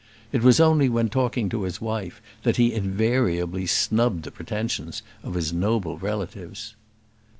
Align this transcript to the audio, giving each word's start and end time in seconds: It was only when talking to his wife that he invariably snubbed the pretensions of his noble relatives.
It 0.31 0.41
was 0.41 0.59
only 0.59 0.89
when 0.89 1.09
talking 1.09 1.47
to 1.49 1.61
his 1.61 1.79
wife 1.79 2.23
that 2.41 2.55
he 2.55 2.73
invariably 2.73 3.67
snubbed 3.67 4.23
the 4.23 4.31
pretensions 4.31 5.03
of 5.21 5.35
his 5.35 5.53
noble 5.53 5.99
relatives. 5.99 6.73